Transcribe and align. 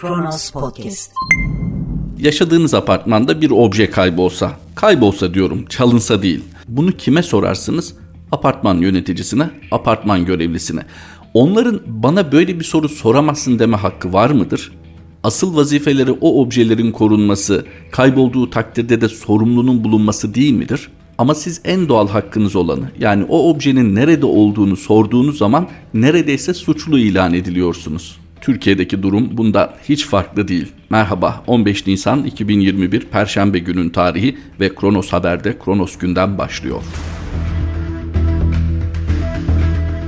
Kronos 0.00 0.50
Podcast. 0.50 1.12
Yaşadığınız 2.18 2.74
apartmanda 2.74 3.40
bir 3.40 3.50
obje 3.50 3.90
kaybolsa, 3.90 4.52
kaybolsa 4.74 5.34
diyorum, 5.34 5.66
çalınsa 5.66 6.22
değil. 6.22 6.44
Bunu 6.68 6.92
kime 6.92 7.22
sorarsınız? 7.22 7.94
Apartman 8.32 8.74
yöneticisine, 8.74 9.50
apartman 9.70 10.24
görevlisine. 10.24 10.82
Onların 11.34 11.80
bana 11.86 12.32
böyle 12.32 12.58
bir 12.58 12.64
soru 12.64 12.88
soramazsın 12.88 13.58
deme 13.58 13.76
hakkı 13.76 14.12
var 14.12 14.30
mıdır? 14.30 14.72
Asıl 15.22 15.56
vazifeleri 15.56 16.12
o 16.12 16.42
objelerin 16.42 16.92
korunması, 16.92 17.66
kaybolduğu 17.90 18.50
takdirde 18.50 19.00
de 19.00 19.08
sorumlunun 19.08 19.84
bulunması 19.84 20.34
değil 20.34 20.52
midir? 20.52 20.88
Ama 21.18 21.34
siz 21.34 21.60
en 21.64 21.88
doğal 21.88 22.08
hakkınız 22.08 22.56
olanı 22.56 22.90
yani 22.98 23.24
o 23.28 23.50
objenin 23.50 23.94
nerede 23.94 24.26
olduğunu 24.26 24.76
sorduğunuz 24.76 25.38
zaman 25.38 25.68
neredeyse 25.94 26.54
suçlu 26.54 26.98
ilan 26.98 27.34
ediliyorsunuz. 27.34 28.19
Türkiye'deki 28.40 29.02
durum 29.02 29.28
bunda 29.36 29.74
hiç 29.88 30.06
farklı 30.06 30.48
değil. 30.48 30.72
Merhaba 30.90 31.44
15 31.46 31.86
Nisan 31.86 32.24
2021 32.24 33.00
Perşembe 33.00 33.58
günün 33.58 33.90
tarihi 33.90 34.38
ve 34.60 34.74
Kronos 34.74 35.12
Haber'de 35.12 35.58
Kronos 35.58 35.98
günden 35.98 36.38
başlıyor. 36.38 36.82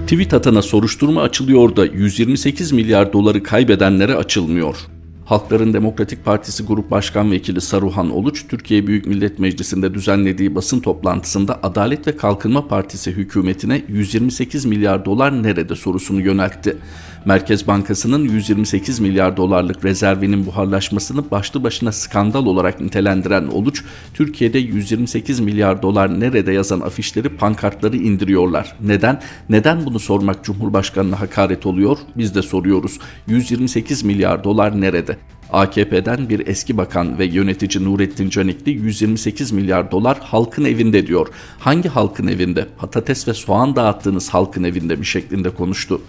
Tweet 0.03 0.35
atana 0.35 0.63
soruşturma 0.63 1.23
açılıyor 1.23 1.77
da 1.77 1.87
128 1.87 2.73
milyar 2.73 3.13
doları 3.13 3.43
kaybedenlere 3.43 4.15
açılmıyor. 4.15 4.77
Halkların 5.25 5.73
Demokratik 5.73 6.25
Partisi 6.25 6.65
Grup 6.67 6.91
Başkan 6.91 7.31
Vekili 7.31 7.61
Saruhan 7.61 8.11
Oluç, 8.11 8.45
Türkiye 8.49 8.87
Büyük 8.87 9.07
Millet 9.07 9.39
Meclisi'nde 9.39 9.95
düzenlediği 9.95 10.55
basın 10.55 10.81
toplantısında 10.81 11.61
Adalet 11.63 12.07
ve 12.07 12.17
Kalkınma 12.17 12.69
Partisi 12.69 13.11
hükümetine 13.11 13.83
128 13.89 14.65
milyar 14.65 15.05
dolar 15.05 15.43
nerede 15.43 15.77
sorusunu 15.77 16.21
yöneltti. 16.21 16.77
Merkez 17.25 17.67
Bankası'nın 17.67 18.25
128 18.25 19.01
milyar 19.01 19.37
dolarlık 19.37 19.85
rezervinin 19.85 20.47
buharlaşmasını 20.47 21.31
başlı 21.31 21.65
başına 21.65 21.93
skandal 21.93 22.47
olarak 22.47 22.81
nitelendiren 22.81 23.47
Oluç, 23.47 23.85
Türkiye'de 24.15 24.59
128 24.59 25.41
milyar 25.41 25.83
dolar 25.83 26.21
nerede 26.21 26.53
yazan 26.53 26.81
afişleri, 26.81 27.29
pankartları 27.29 27.97
indiriyorlar. 27.97 28.77
Neden? 28.81 29.23
Neden 29.49 29.87
bunu 29.87 29.99
sormak 29.99 30.45
Cumhurbaşkanı'na 30.45 31.21
hakaret 31.21 31.67
oluyor? 31.67 31.99
Biz 32.17 32.35
de 32.35 32.43
soruyoruz. 32.43 32.99
128 33.27 34.03
milyar 34.03 34.45
dolar 34.45 34.81
nerede? 34.81 35.17
AKP'den 35.53 36.29
bir 36.29 36.47
eski 36.47 36.77
bakan 36.77 37.19
ve 37.19 37.25
yönetici 37.25 37.85
Nurettin 37.85 38.31
Canikli 38.31 38.73
128 38.73 39.53
milyar 39.53 39.91
dolar 39.91 40.19
halkın 40.21 40.65
evinde 40.65 41.07
diyor. 41.07 41.29
Hangi 41.59 41.89
halkın 41.89 42.27
evinde? 42.27 42.67
Patates 42.79 43.29
ve 43.29 43.35
soğan 43.35 43.77
dağıttığınız 43.77 44.29
halkın 44.29 44.65
evinde 44.65 44.97
mi 44.97 45.07
şeklinde 45.07 45.51
konuştu. 45.51 46.01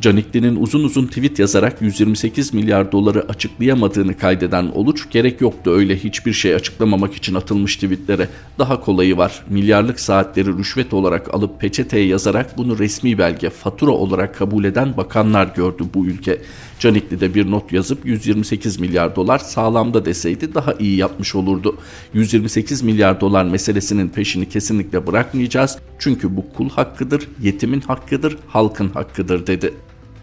Canikli'nin 0.00 0.56
uzun 0.56 0.84
uzun 0.84 1.06
tweet 1.06 1.38
yazarak 1.38 1.82
128 1.82 2.54
milyar 2.54 2.92
doları 2.92 3.28
açıklayamadığını 3.28 4.16
kaydeden 4.16 4.66
Oluç, 4.74 5.10
gerek 5.10 5.40
yoktu 5.40 5.70
öyle 5.70 5.96
hiçbir 5.96 6.32
şey 6.32 6.54
açıklamamak 6.54 7.14
için 7.14 7.34
atılmış 7.34 7.74
tweetlere. 7.74 8.28
Daha 8.58 8.80
kolayı 8.80 9.16
var. 9.16 9.42
Milyarlık 9.48 10.00
saatleri 10.00 10.58
rüşvet 10.58 10.94
olarak 10.94 11.34
alıp 11.34 11.60
peçeteye 11.60 12.06
yazarak 12.06 12.58
bunu 12.58 12.78
resmi 12.78 13.18
belge, 13.18 13.50
fatura 13.50 13.90
olarak 13.90 14.34
kabul 14.34 14.64
eden 14.64 14.96
bakanlar 14.96 15.52
gördü 15.56 15.84
bu 15.94 16.06
ülke. 16.06 16.42
Canikli 16.78 17.20
de 17.20 17.34
bir 17.34 17.50
not 17.50 17.72
yazıp 17.72 18.06
128 18.06 18.80
milyar 18.80 19.16
dolar 19.16 19.38
sağlamda 19.38 20.04
deseydi 20.04 20.54
daha 20.54 20.72
iyi 20.72 20.96
yapmış 20.96 21.34
olurdu. 21.34 21.76
128 22.14 22.82
milyar 22.82 23.20
dolar 23.20 23.44
meselesinin 23.44 24.08
peşini 24.08 24.48
kesinlikle 24.48 25.06
bırakmayacağız. 25.06 25.78
Çünkü 25.98 26.36
bu 26.36 26.52
kul 26.56 26.70
hakkıdır, 26.70 27.28
yetimin 27.42 27.80
hakkıdır, 27.80 28.36
halkın 28.48 28.88
hakkıdır 28.88 29.46
dedi. 29.46 29.74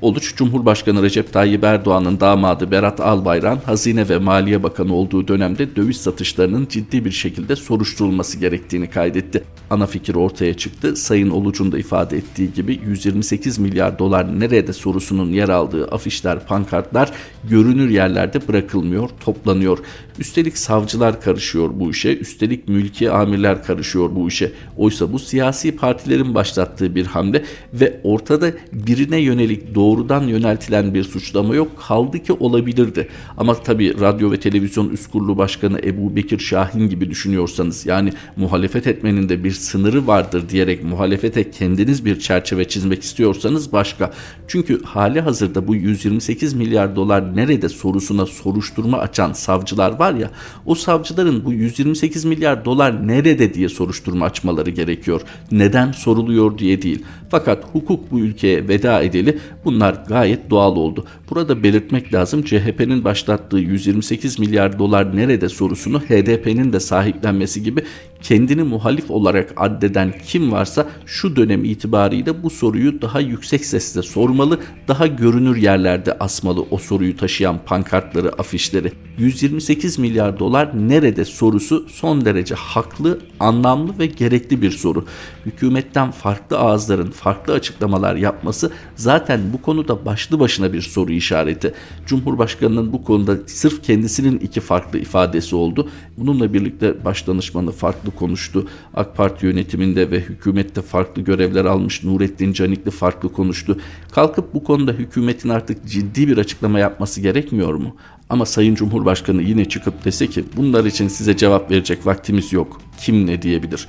Oluç 0.01 0.35
Cumhurbaşkanı 0.35 1.03
Recep 1.03 1.33
Tayyip 1.33 1.63
Erdoğan'ın 1.63 2.19
damadı 2.19 2.71
Berat 2.71 2.99
Albayrak 2.99 3.67
Hazine 3.67 4.09
ve 4.09 4.17
Maliye 4.17 4.63
Bakanı 4.63 4.93
olduğu 4.93 5.27
dönemde 5.27 5.75
döviz 5.75 5.97
satışlarının 5.97 6.67
ciddi 6.69 7.05
bir 7.05 7.11
şekilde 7.11 7.55
soruşturulması 7.55 8.39
gerektiğini 8.39 8.89
kaydetti. 8.89 9.43
Ana 9.69 9.85
fikir 9.85 10.15
ortaya 10.15 10.53
çıktı. 10.53 10.95
Sayın 10.95 11.29
Oluç'un 11.29 11.71
da 11.71 11.79
ifade 11.79 12.17
ettiği 12.17 12.53
gibi 12.53 12.79
128 12.85 13.59
milyar 13.59 13.99
dolar 13.99 14.39
nerede 14.39 14.73
sorusunun 14.73 15.31
yer 15.31 15.49
aldığı 15.49 15.87
afişler, 15.87 16.45
pankartlar 16.45 17.11
görünür 17.49 17.89
yerlerde 17.89 18.47
bırakılmıyor, 18.47 19.09
toplanıyor. 19.25 19.77
Üstelik 20.19 20.57
savcılar 20.57 21.21
karışıyor 21.21 21.69
bu 21.73 21.91
işe, 21.91 22.17
üstelik 22.17 22.67
mülki 22.67 23.11
amirler 23.11 23.63
karışıyor 23.63 24.15
bu 24.15 24.27
işe. 24.27 24.51
Oysa 24.77 25.13
bu 25.13 25.19
siyasi 25.19 25.75
partilerin 25.75 26.35
başlattığı 26.35 26.95
bir 26.95 27.05
hamle 27.05 27.43
ve 27.73 27.99
ortada 28.03 28.51
birine 28.73 29.17
yönelik 29.17 29.75
doğrudan 29.75 30.23
yöneltilen 30.23 30.93
bir 30.93 31.03
suçlama 31.03 31.55
yok. 31.55 31.67
Kaldı 31.87 32.19
ki 32.19 32.33
olabilirdi. 32.33 33.07
Ama 33.37 33.53
tabii 33.53 33.99
radyo 33.99 34.31
ve 34.31 34.39
televizyon 34.39 34.89
üst 34.89 35.11
kurulu 35.11 35.37
başkanı 35.37 35.79
Ebu 35.83 36.15
Bekir 36.15 36.39
Şahin 36.39 36.89
gibi 36.89 37.09
düşünüyorsanız 37.09 37.85
yani 37.85 38.13
muhalefet 38.35 38.87
etmenin 38.87 39.29
de 39.29 39.43
bir 39.43 39.51
sınırı 39.51 40.07
vardır 40.07 40.49
diyerek 40.49 40.83
muhalefete 40.83 41.51
kendiniz 41.51 42.05
bir 42.05 42.19
çerçeve 42.19 42.67
çizmek 42.67 43.03
istiyorsanız 43.03 43.71
başka. 43.71 44.11
Çünkü 44.47 44.83
hali 44.83 45.21
hazırda 45.21 45.67
bu 45.67 45.75
128 45.75 46.53
milyar 46.53 46.95
dolar 46.95 47.35
nerede 47.35 47.69
sorusuna 47.69 48.25
soruşturma 48.25 48.97
açan 48.97 49.33
savcılar 49.33 49.99
var 49.99 50.06
ya 50.13 50.31
o 50.65 50.75
savcıların 50.75 51.45
bu 51.45 51.53
128 51.53 52.25
milyar 52.25 52.65
dolar 52.65 53.07
nerede 53.07 53.53
diye 53.53 53.69
soruşturma 53.69 54.25
açmaları 54.25 54.69
gerekiyor. 54.69 55.21
Neden 55.51 55.91
soruluyor 55.91 56.57
diye 56.57 56.81
değil. 56.81 57.03
Fakat 57.29 57.63
hukuk 57.73 58.11
bu 58.11 58.19
ülkeye 58.19 58.67
veda 58.67 59.01
edeli 59.01 59.37
bunlar 59.65 60.03
gayet 60.07 60.49
doğal 60.49 60.75
oldu. 60.75 61.05
Burada 61.29 61.63
belirtmek 61.63 62.13
lazım 62.13 62.43
CHP'nin 62.43 63.03
başlattığı 63.03 63.57
128 63.57 64.39
milyar 64.39 64.79
dolar 64.79 65.17
nerede 65.17 65.49
sorusunu 65.49 65.99
HDP'nin 65.99 66.73
de 66.73 66.79
sahiplenmesi 66.79 67.63
gibi 67.63 67.83
kendini 68.21 68.63
muhalif 68.63 69.11
olarak 69.11 69.53
addeden 69.57 70.13
kim 70.27 70.51
varsa 70.51 70.87
şu 71.05 71.35
dönem 71.35 71.63
itibariyle 71.63 72.43
bu 72.43 72.49
soruyu 72.49 73.01
daha 73.01 73.19
yüksek 73.19 73.65
sesle 73.65 74.01
sormalı, 74.01 74.59
daha 74.87 75.07
görünür 75.07 75.55
yerlerde 75.55 76.13
asmalı 76.19 76.65
o 76.71 76.77
soruyu 76.77 77.17
taşıyan 77.17 77.59
pankartları, 77.65 78.31
afişleri. 78.33 78.91
128 79.17 79.99
milyar 79.99 80.39
dolar 80.39 80.89
nerede 80.89 81.25
sorusu 81.25 81.85
son 81.89 82.25
derece 82.25 82.55
haklı, 82.55 83.19
anlamlı 83.39 83.99
ve 83.99 84.05
gerekli 84.05 84.61
bir 84.61 84.71
soru. 84.71 85.05
Hükümetten 85.45 86.11
farklı 86.11 86.57
ağızların 86.57 87.11
farklı 87.11 87.53
açıklamalar 87.53 88.15
yapması 88.15 88.71
zaten 88.95 89.41
bu 89.53 89.61
konuda 89.61 90.05
başlı 90.05 90.39
başına 90.39 90.73
bir 90.73 90.81
soru 90.81 91.11
işareti. 91.11 91.73
Cumhurbaşkanının 92.05 92.93
bu 92.93 93.03
konuda 93.03 93.37
sırf 93.45 93.83
kendisinin 93.83 94.39
iki 94.39 94.61
farklı 94.61 94.99
ifadesi 94.99 95.55
oldu. 95.55 95.89
Bununla 96.17 96.53
birlikte 96.53 97.05
başdanışmanı 97.05 97.71
farklı 97.71 98.11
konuştu. 98.17 98.67
AK 98.93 99.15
Parti 99.15 99.45
yönetiminde 99.45 100.11
ve 100.11 100.19
hükümette 100.19 100.81
farklı 100.81 101.21
görevler 101.21 101.65
almış 101.65 102.03
Nurettin 102.03 102.53
Canikli 102.53 102.91
farklı 102.91 103.31
konuştu. 103.31 103.77
Kalkıp 104.11 104.53
bu 104.53 104.63
konuda 104.63 104.91
hükümetin 104.91 105.49
artık 105.49 105.85
ciddi 105.85 106.27
bir 106.27 106.37
açıklama 106.37 106.79
yapması 106.79 107.21
gerekmiyor 107.21 107.73
mu? 107.73 107.95
Ama 108.29 108.45
Sayın 108.45 108.75
Cumhurbaşkanı 108.75 109.41
yine 109.41 109.65
çıkıp 109.65 110.05
dese 110.05 110.27
ki 110.27 110.43
bunlar 110.57 110.85
için 110.85 111.07
size 111.07 111.37
cevap 111.37 111.71
verecek 111.71 112.05
vaktimiz 112.05 112.53
yok. 112.53 112.81
Kim 112.99 113.27
ne 113.27 113.41
diyebilir? 113.41 113.87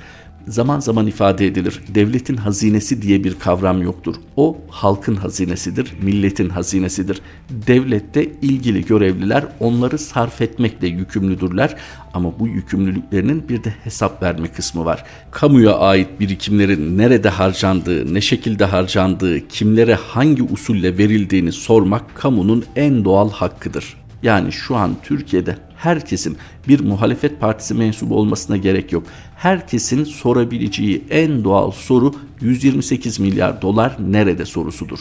Zaman 0.49 0.79
zaman 0.79 1.07
ifade 1.07 1.47
edilir. 1.47 1.81
Devletin 1.87 2.37
hazinesi 2.37 3.01
diye 3.01 3.23
bir 3.23 3.39
kavram 3.39 3.81
yoktur. 3.81 4.15
O 4.35 4.57
halkın 4.69 5.15
hazinesidir, 5.15 5.93
milletin 6.01 6.49
hazinesidir. 6.49 7.21
Devlette 7.49 8.31
ilgili 8.41 8.85
görevliler 8.85 9.45
onları 9.59 9.97
sarf 9.97 10.41
etmekle 10.41 10.87
yükümlüdürler 10.87 11.75
ama 12.13 12.39
bu 12.39 12.47
yükümlülüklerinin 12.47 13.49
bir 13.49 13.63
de 13.63 13.69
hesap 13.83 14.23
verme 14.23 14.47
kısmı 14.47 14.85
var. 14.85 15.03
Kamuya 15.31 15.77
ait 15.77 16.19
birikimlerin 16.19 16.97
nerede 16.97 17.29
harcandığı, 17.29 18.13
ne 18.13 18.21
şekilde 18.21 18.65
harcandığı, 18.65 19.47
kimlere 19.47 19.95
hangi 19.95 20.43
usulle 20.43 20.97
verildiğini 20.97 21.51
sormak 21.51 22.15
kamunun 22.15 22.65
en 22.75 23.05
doğal 23.05 23.31
hakkıdır. 23.31 23.97
Yani 24.23 24.51
şu 24.51 24.75
an 24.75 24.95
Türkiye'de 25.03 25.68
herkesin 25.79 26.37
bir 26.67 26.79
muhalefet 26.79 27.39
partisi 27.39 27.73
mensubu 27.73 28.15
olmasına 28.15 28.57
gerek 28.57 28.91
yok. 28.91 29.03
Herkesin 29.35 30.03
sorabileceği 30.03 31.03
en 31.09 31.43
doğal 31.43 31.71
soru 31.71 32.13
128 32.41 33.19
milyar 33.19 33.61
dolar 33.61 33.97
nerede 33.99 34.45
sorusudur. 34.45 34.99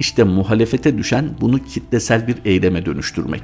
İşte 0.00 0.24
muhalefete 0.24 0.98
düşen 0.98 1.30
bunu 1.40 1.64
kitlesel 1.64 2.28
bir 2.28 2.36
eyleme 2.44 2.86
dönüştürmek. 2.86 3.42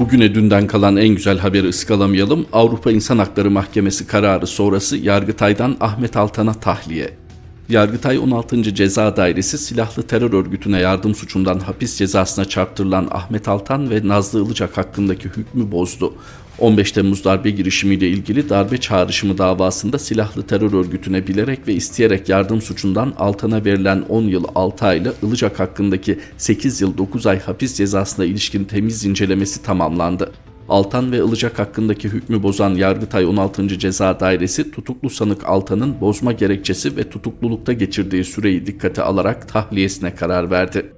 Bugüne 0.00 0.34
dünden 0.34 0.66
kalan 0.66 0.96
en 0.96 1.08
güzel 1.08 1.38
haberi 1.38 1.68
ıskalamayalım. 1.68 2.46
Avrupa 2.52 2.90
İnsan 2.92 3.18
Hakları 3.18 3.50
Mahkemesi 3.50 4.06
kararı 4.06 4.46
sonrası 4.46 4.96
Yargıtay'dan 4.96 5.76
Ahmet 5.80 6.16
Altan'a 6.16 6.54
tahliye. 6.54 7.27
Yargıtay 7.68 8.18
16. 8.18 8.74
Ceza 8.74 9.16
Dairesi 9.16 9.58
silahlı 9.58 10.02
terör 10.02 10.32
örgütüne 10.32 10.80
yardım 10.80 11.14
suçundan 11.14 11.58
hapis 11.58 11.96
cezasına 11.96 12.44
çarptırılan 12.44 13.08
Ahmet 13.10 13.48
Altan 13.48 13.90
ve 13.90 14.08
Nazlı 14.08 14.44
Ilıcak 14.44 14.76
hakkındaki 14.78 15.28
hükmü 15.28 15.72
bozdu. 15.72 16.14
15 16.58 16.92
Temmuz 16.92 17.24
darbe 17.24 17.50
girişimiyle 17.50 18.08
ilgili 18.08 18.48
darbe 18.48 18.78
çağrışımı 18.78 19.38
davasında 19.38 19.98
silahlı 19.98 20.42
terör 20.42 20.72
örgütüne 20.72 21.26
bilerek 21.26 21.68
ve 21.68 21.74
isteyerek 21.74 22.28
yardım 22.28 22.62
suçundan 22.62 23.14
Altan'a 23.18 23.64
verilen 23.64 24.04
10 24.08 24.22
yıl 24.22 24.44
6 24.54 24.86
ayla 24.86 25.12
Ilıcak 25.22 25.60
hakkındaki 25.60 26.18
8 26.38 26.80
yıl 26.80 26.98
9 26.98 27.26
ay 27.26 27.40
hapis 27.40 27.74
cezasına 27.74 28.24
ilişkin 28.24 28.64
temiz 28.64 29.04
incelemesi 29.04 29.62
tamamlandı. 29.62 30.32
Altan 30.68 31.12
ve 31.12 31.16
Ilıcak 31.16 31.58
hakkındaki 31.58 32.08
hükmü 32.08 32.42
bozan 32.42 32.74
Yargıtay 32.74 33.26
16. 33.26 33.78
Ceza 33.78 34.20
Dairesi 34.20 34.70
tutuklu 34.70 35.10
sanık 35.10 35.48
Altan'ın 35.48 36.00
bozma 36.00 36.32
gerekçesi 36.32 36.96
ve 36.96 37.10
tutuklulukta 37.10 37.72
geçirdiği 37.72 38.24
süreyi 38.24 38.66
dikkate 38.66 39.02
alarak 39.02 39.48
tahliyesine 39.48 40.14
karar 40.14 40.50
verdi. 40.50 40.92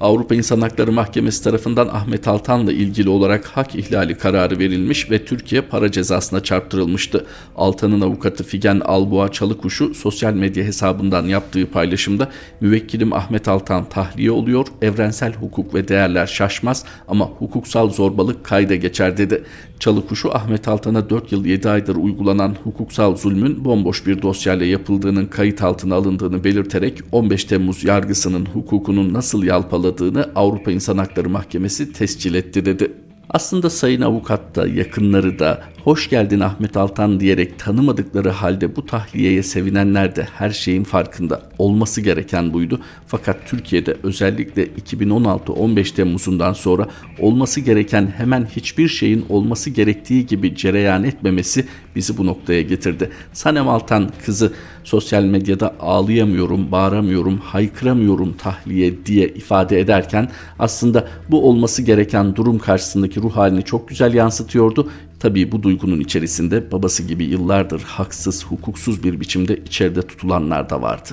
Avrupa 0.00 0.34
İnsan 0.34 0.60
Hakları 0.60 0.92
Mahkemesi 0.92 1.44
tarafından 1.44 1.88
Ahmet 1.88 2.28
Altan'la 2.28 2.72
ilgili 2.72 3.08
olarak 3.08 3.44
hak 3.46 3.74
ihlali 3.74 4.18
kararı 4.18 4.58
verilmiş 4.58 5.10
ve 5.10 5.24
Türkiye 5.24 5.60
para 5.60 5.92
cezasına 5.92 6.42
çarptırılmıştı. 6.42 7.26
Altan'ın 7.56 8.00
avukatı 8.00 8.44
Figen 8.44 8.80
Alboğa 8.80 9.32
Çalıkuşu 9.32 9.94
sosyal 9.94 10.34
medya 10.34 10.64
hesabından 10.64 11.26
yaptığı 11.26 11.70
paylaşımda 11.70 12.28
müvekkilim 12.60 13.12
Ahmet 13.12 13.48
Altan 13.48 13.88
tahliye 13.88 14.30
oluyor, 14.30 14.66
evrensel 14.82 15.34
hukuk 15.34 15.74
ve 15.74 15.88
değerler 15.88 16.26
şaşmaz 16.26 16.84
ama 17.08 17.24
hukuksal 17.24 17.90
zorbalık 17.90 18.44
kayda 18.44 18.74
geçer 18.74 19.16
dedi. 19.16 19.44
Çalıkuşu 19.80 20.36
Ahmet 20.36 20.68
Altan'a 20.68 21.10
4 21.10 21.32
yıl 21.32 21.44
7 21.44 21.68
aydır 21.68 21.96
uygulanan 21.96 22.56
hukuksal 22.64 23.16
zulmün 23.16 23.64
bomboş 23.64 24.06
bir 24.06 24.22
dosyayla 24.22 24.66
yapıldığının 24.66 25.26
kayıt 25.26 25.62
altına 25.62 25.94
alındığını 25.94 26.44
belirterek 26.44 26.98
15 27.12 27.44
Temmuz 27.44 27.84
yargısının 27.84 28.46
hukukunun 28.46 29.14
nasıl 29.14 29.42
yalpaladığını 29.84 30.30
Avrupa 30.34 30.70
İnsan 30.70 30.98
Hakları 30.98 31.28
Mahkemesi 31.28 31.92
tescil 31.92 32.34
etti 32.34 32.64
dedi. 32.64 32.92
Aslında 33.30 33.70
sayın 33.70 34.00
avukat 34.00 34.56
da 34.56 34.66
yakınları 34.66 35.38
da 35.38 35.62
hoş 35.84 36.10
geldin 36.10 36.40
Ahmet 36.40 36.76
Altan 36.76 37.20
diyerek 37.20 37.58
tanımadıkları 37.58 38.30
halde 38.30 38.76
bu 38.76 38.86
tahliyeye 38.86 39.42
sevinenler 39.42 40.16
de 40.16 40.28
her 40.34 40.50
şeyin 40.50 40.84
farkında. 40.84 41.42
Olması 41.58 42.00
gereken 42.00 42.52
buydu. 42.52 42.80
Fakat 43.06 43.36
Türkiye'de 43.46 43.96
özellikle 44.02 44.66
2016-15 44.66 45.94
Temmuz'undan 45.94 46.52
sonra 46.52 46.88
olması 47.18 47.60
gereken 47.60 48.12
hemen 48.16 48.48
hiçbir 48.56 48.88
şeyin 48.88 49.26
olması 49.28 49.70
gerektiği 49.70 50.26
gibi 50.26 50.56
cereyan 50.56 51.04
etmemesi 51.04 51.66
bizi 51.96 52.18
bu 52.18 52.26
noktaya 52.26 52.62
getirdi. 52.62 53.10
Sanem 53.32 53.68
Altan 53.68 54.10
kızı 54.24 54.52
sosyal 54.84 55.24
medyada 55.24 55.74
ağlayamıyorum, 55.80 56.72
bağıramıyorum, 56.72 57.38
haykıramıyorum 57.38 58.32
tahliye 58.32 59.06
diye 59.06 59.28
ifade 59.28 59.80
ederken 59.80 60.30
aslında 60.58 61.08
bu 61.30 61.48
olması 61.48 61.82
gereken 61.82 62.36
durum 62.36 62.58
karşısındaki 62.58 63.22
ruh 63.22 63.36
halini 63.36 63.62
çok 63.62 63.88
güzel 63.88 64.14
yansıtıyordu. 64.14 64.90
Tabii 65.20 65.52
bu 65.52 65.62
duygunun 65.62 66.00
içerisinde 66.00 66.72
babası 66.72 67.02
gibi 67.02 67.24
yıllardır 67.24 67.82
haksız, 67.82 68.44
hukuksuz 68.44 69.04
bir 69.04 69.20
biçimde 69.20 69.56
içeride 69.56 70.02
tutulanlar 70.02 70.70
da 70.70 70.82
vardı. 70.82 71.10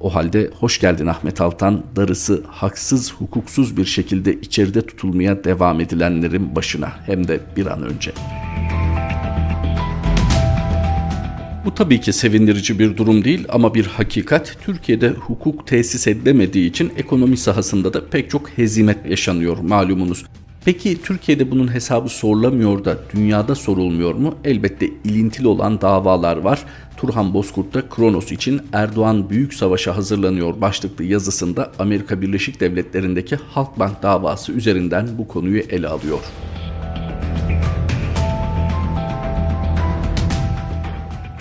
O 0.00 0.14
halde 0.14 0.50
hoş 0.60 0.80
geldin 0.80 1.06
Ahmet 1.06 1.40
Altan, 1.40 1.82
darısı 1.96 2.42
haksız, 2.48 3.12
hukuksuz 3.12 3.76
bir 3.76 3.84
şekilde 3.84 4.40
içeride 4.40 4.86
tutulmaya 4.86 5.44
devam 5.44 5.80
edilenlerin 5.80 6.56
başına 6.56 6.92
hem 7.06 7.28
de 7.28 7.40
bir 7.56 7.66
an 7.66 7.82
önce. 7.82 8.12
Bu 8.82 8.85
tabii 11.76 12.00
ki 12.00 12.12
sevindirici 12.12 12.78
bir 12.78 12.96
durum 12.96 13.24
değil 13.24 13.44
ama 13.48 13.74
bir 13.74 13.86
hakikat. 13.86 14.56
Türkiye'de 14.60 15.10
hukuk 15.10 15.66
tesis 15.66 16.06
edilemediği 16.06 16.70
için 16.70 16.92
ekonomi 16.96 17.36
sahasında 17.36 17.94
da 17.94 18.08
pek 18.08 18.30
çok 18.30 18.48
hezimet 18.48 19.10
yaşanıyor 19.10 19.58
malumunuz. 19.58 20.24
Peki 20.64 21.02
Türkiye'de 21.02 21.50
bunun 21.50 21.74
hesabı 21.74 22.08
sorulamıyor 22.08 22.84
da 22.84 22.98
dünyada 23.14 23.54
sorulmuyor 23.54 24.14
mu? 24.14 24.34
Elbette 24.44 24.86
ilintili 25.04 25.48
olan 25.48 25.80
davalar 25.80 26.36
var. 26.36 26.64
Turhan 26.96 27.34
Bozkurt 27.34 27.74
da 27.74 27.88
Kronos 27.88 28.32
için 28.32 28.60
Erdoğan 28.72 29.30
büyük 29.30 29.54
savaşa 29.54 29.96
hazırlanıyor 29.96 30.60
başlıklı 30.60 31.04
yazısında 31.04 31.72
Amerika 31.78 32.22
Birleşik 32.22 32.60
Devletleri'ndeki 32.60 33.36
Halkbank 33.36 34.02
davası 34.02 34.52
üzerinden 34.52 35.08
bu 35.18 35.28
konuyu 35.28 35.60
ele 35.60 35.88
alıyor. 35.88 36.20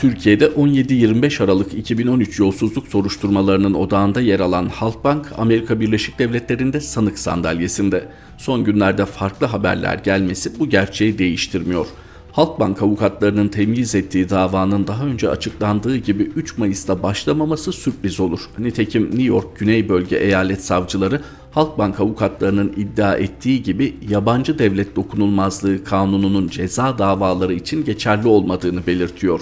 Türkiye'de 0.06 0.46
17-25 0.46 1.44
Aralık 1.44 1.74
2013 1.74 2.40
yolsuzluk 2.40 2.88
soruşturmalarının 2.88 3.74
odağında 3.74 4.22
yer 4.22 4.40
alan 4.40 4.70
Halkbank, 4.70 5.32
Amerika 5.38 5.80
Birleşik 5.80 6.20
Devletleri'nde 6.20 6.82
sanık 6.82 7.20
sandalyesinde. 7.20 8.08
Son 8.38 8.64
günlerde 8.64 9.06
farklı 9.06 9.48
haberler 9.48 9.96
gelmesi 9.96 10.60
bu 10.60 10.70
gerçeği 10.70 11.18
değiştirmiyor. 11.18 11.86
Halkbank 12.32 12.82
avukatlarının 12.82 13.48
temyiz 13.48 13.96
ettiği 13.96 14.30
davanın 14.30 14.88
daha 14.88 15.06
önce 15.06 15.30
açıklandığı 15.30 15.98
gibi 15.98 16.24
3 16.24 16.58
Mayıs'ta 16.58 17.04
başlamaması 17.04 17.72
sürpriz 17.72 18.20
olur. 18.20 18.40
Nitekim 18.60 19.06
New 19.06 19.24
York 19.24 19.60
Güney 19.60 19.90
Bölge 19.90 20.16
Eyalet 20.16 20.64
Savcıları 20.64 21.22
Halkbank 21.52 22.00
avukatlarının 22.00 22.74
iddia 22.78 23.16
ettiği 23.16 23.64
gibi 23.64 23.96
yabancı 24.10 24.60
devlet 24.60 24.96
dokunulmazlığı 24.96 25.84
kanununun 25.84 26.48
ceza 26.48 26.98
davaları 26.98 27.54
için 27.54 27.86
geçerli 27.86 28.28
olmadığını 28.28 28.88
belirtiyor 28.88 29.42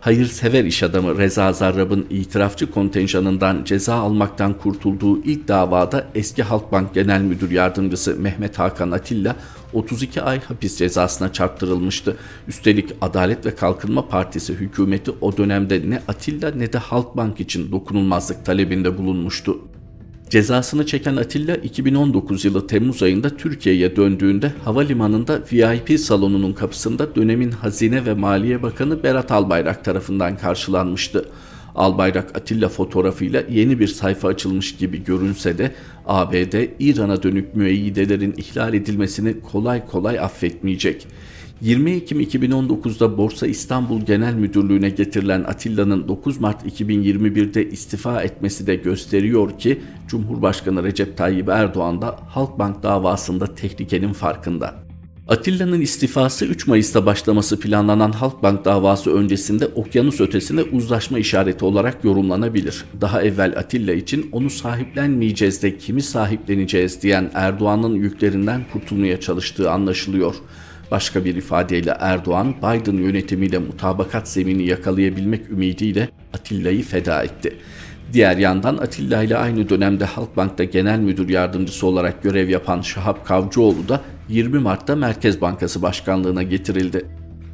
hayırsever 0.00 0.64
iş 0.64 0.82
adamı 0.82 1.18
Reza 1.18 1.52
Zarrab'ın 1.52 2.06
itirafçı 2.10 2.70
kontenjanından 2.70 3.64
ceza 3.64 3.94
almaktan 3.94 4.58
kurtulduğu 4.58 5.22
ilk 5.22 5.48
davada 5.48 6.06
eski 6.14 6.42
Halkbank 6.42 6.94
Genel 6.94 7.20
Müdür 7.20 7.50
Yardımcısı 7.50 8.16
Mehmet 8.16 8.58
Hakan 8.58 8.90
Atilla 8.90 9.36
32 9.72 10.22
ay 10.22 10.40
hapis 10.40 10.78
cezasına 10.78 11.32
çarptırılmıştı. 11.32 12.16
Üstelik 12.48 12.90
Adalet 13.00 13.46
ve 13.46 13.54
Kalkınma 13.54 14.08
Partisi 14.08 14.54
hükümeti 14.54 15.10
o 15.20 15.36
dönemde 15.36 15.90
ne 15.90 16.02
Atilla 16.08 16.50
ne 16.50 16.72
de 16.72 16.78
Halkbank 16.78 17.40
için 17.40 17.72
dokunulmazlık 17.72 18.44
talebinde 18.44 18.98
bulunmuştu. 18.98 19.58
Cezasını 20.30 20.86
çeken 20.86 21.16
Atilla 21.16 21.56
2019 21.56 22.44
yılı 22.44 22.66
Temmuz 22.66 23.02
ayında 23.02 23.36
Türkiye'ye 23.36 23.96
döndüğünde 23.96 24.52
havalimanında 24.64 25.42
VIP 25.52 26.00
salonunun 26.00 26.52
kapısında 26.52 27.14
dönemin 27.14 27.50
Hazine 27.50 28.06
ve 28.06 28.14
Maliye 28.14 28.62
Bakanı 28.62 29.02
Berat 29.02 29.32
Albayrak 29.32 29.84
tarafından 29.84 30.36
karşılanmıştı. 30.36 31.28
Albayrak 31.74 32.36
Atilla 32.36 32.68
fotoğrafıyla 32.68 33.42
yeni 33.50 33.80
bir 33.80 33.88
sayfa 33.88 34.28
açılmış 34.28 34.76
gibi 34.76 35.04
görünse 35.04 35.58
de 35.58 35.74
ABD 36.06 36.54
İran'a 36.78 37.22
dönük 37.22 37.56
müeyyidelerin 37.56 38.34
ihlal 38.36 38.74
edilmesini 38.74 39.40
kolay 39.40 39.86
kolay 39.86 40.18
affetmeyecek. 40.18 41.06
20 41.60 41.90
Ekim 41.90 42.20
2019'da 42.20 43.18
Borsa 43.18 43.46
İstanbul 43.46 44.00
Genel 44.00 44.34
Müdürlüğü'ne 44.34 44.90
getirilen 44.90 45.44
Atilla'nın 45.44 46.08
9 46.08 46.40
Mart 46.40 46.80
2021'de 46.80 47.70
istifa 47.70 48.22
etmesi 48.22 48.66
de 48.66 48.76
gösteriyor 48.76 49.58
ki 49.58 49.80
Cumhurbaşkanı 50.08 50.82
Recep 50.82 51.16
Tayyip 51.16 51.48
Erdoğan 51.48 52.02
da 52.02 52.18
Halkbank 52.28 52.82
davasında 52.82 53.54
tehlikenin 53.54 54.12
farkında. 54.12 54.74
Atilla'nın 55.28 55.80
istifası 55.80 56.44
3 56.44 56.66
Mayıs'ta 56.66 57.06
başlaması 57.06 57.60
planlanan 57.60 58.12
Halkbank 58.12 58.64
davası 58.64 59.14
öncesinde 59.14 59.66
okyanus 59.66 60.20
ötesine 60.20 60.62
uzlaşma 60.62 61.18
işareti 61.18 61.64
olarak 61.64 62.04
yorumlanabilir. 62.04 62.84
Daha 63.00 63.22
evvel 63.22 63.58
Atilla 63.58 63.92
için 63.92 64.28
onu 64.32 64.50
sahiplenmeyeceğiz 64.50 65.62
de 65.62 65.78
kimi 65.78 66.02
sahipleneceğiz 66.02 67.02
diyen 67.02 67.30
Erdoğan'ın 67.34 67.94
yüklerinden 67.94 68.64
kurtulmaya 68.72 69.20
çalıştığı 69.20 69.70
anlaşılıyor. 69.70 70.34
Başka 70.90 71.24
bir 71.24 71.34
ifadeyle 71.34 71.96
Erdoğan, 72.00 72.54
Biden 72.58 72.96
yönetimiyle 72.96 73.58
mutabakat 73.58 74.28
zemini 74.28 74.66
yakalayabilmek 74.66 75.50
ümidiyle 75.50 76.08
Atilla'yı 76.34 76.82
feda 76.82 77.22
etti. 77.22 77.56
Diğer 78.12 78.36
yandan 78.36 78.76
Atilla 78.76 79.22
ile 79.22 79.36
aynı 79.36 79.68
dönemde 79.68 80.04
Halkbank'ta 80.04 80.64
genel 80.64 80.98
müdür 80.98 81.28
yardımcısı 81.28 81.86
olarak 81.86 82.22
görev 82.22 82.48
yapan 82.48 82.80
Şahap 82.80 83.26
Kavcıoğlu 83.26 83.88
da 83.88 84.00
20 84.28 84.58
Mart'ta 84.58 84.96
Merkez 84.96 85.40
Bankası 85.40 85.82
Başkanlığına 85.82 86.42
getirildi. 86.42 87.06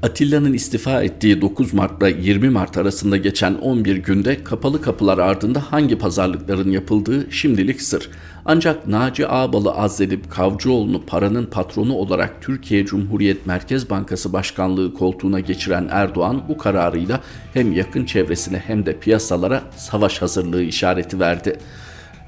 Atilla'nın 0.03 0.53
istifa 0.53 1.03
ettiği 1.03 1.41
9 1.41 1.75
Mart'la 1.75 2.09
20 2.09 2.51
Mart 2.51 2.79
arasında 2.79 3.17
geçen 3.17 3.55
11 3.55 3.97
günde 3.97 4.45
kapalı 4.45 4.83
kapılar 4.83 5.19
ardında 5.19 5.63
hangi 5.73 5.99
pazarlıkların 5.99 6.71
yapıldığı 6.71 7.27
şimdilik 7.31 7.83
sır. 7.83 8.11
Ancak 8.49 8.89
Naci 8.89 9.29
Ağbal'ı 9.29 9.73
azledip 9.73 10.31
Kavcıoğlu'nu 10.31 11.03
paranın 11.07 11.47
patronu 11.47 11.95
olarak 11.95 12.43
Türkiye 12.43 12.87
Cumhuriyet 12.87 13.47
Merkez 13.47 13.91
Bankası 13.91 14.33
Başkanlığı 14.33 14.95
koltuğuna 14.95 15.41
geçiren 15.41 15.89
Erdoğan 15.91 16.43
bu 16.49 16.59
kararıyla 16.59 17.21
hem 17.55 17.73
yakın 17.73 18.05
çevresine 18.05 18.59
hem 18.59 18.87
de 18.87 18.99
piyasalara 18.99 19.63
savaş 19.77 20.23
hazırlığı 20.23 20.63
işareti 20.63 21.21
verdi. 21.21 21.59